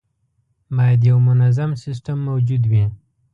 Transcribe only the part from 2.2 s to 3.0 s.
موجود وي.